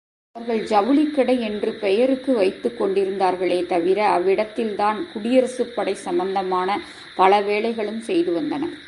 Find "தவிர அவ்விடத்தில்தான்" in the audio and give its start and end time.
3.65-4.99